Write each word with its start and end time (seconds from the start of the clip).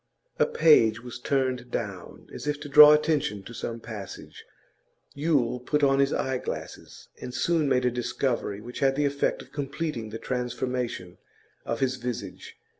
A 0.39 0.47
page 0.47 1.03
was 1.03 1.19
turned 1.19 1.69
down, 1.69 2.27
as 2.33 2.47
if 2.47 2.59
to 2.61 2.67
draw 2.67 2.91
attention 2.91 3.43
to 3.43 3.53
some 3.53 3.79
passage. 3.79 4.45
Yule 5.13 5.59
put 5.59 5.83
on 5.83 5.99
his 5.99 6.11
eyeglasses, 6.11 7.09
and 7.21 7.31
soon 7.35 7.69
made 7.69 7.85
a 7.85 7.91
discovery 7.91 8.59
which 8.61 8.79
had 8.79 8.95
the 8.95 9.05
effect 9.05 9.43
of 9.43 9.51
completing 9.51 10.09
the 10.09 10.17
transformation 10.17 11.19
of 11.65 11.81
his 11.81 11.97
visage. 11.97 12.57